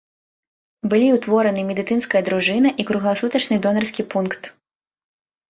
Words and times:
Былі 0.93 1.07
ўтвораны 1.17 1.61
медыцынская 1.67 2.21
дружына 2.31 2.69
і 2.85 2.87
кругласутачны 2.93 3.61
донарскі 3.69 4.09
пункт. 4.17 4.53